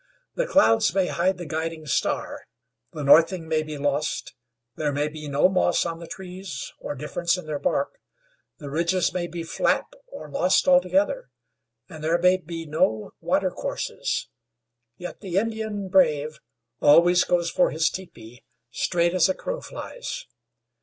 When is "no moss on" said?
5.27-5.99